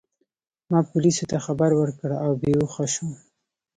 ما 0.71 0.79
پولیسو 0.89 1.25
ته 1.31 1.37
خبر 1.45 1.71
ورکړ 1.75 2.09
او 2.23 2.31
بې 2.41 2.51
هوښه 2.59 2.85
شوم. 2.93 3.11